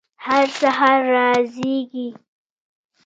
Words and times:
هر 0.25 0.45
سهار 0.59 1.01
را 1.13 1.29
زیږي 1.53 2.07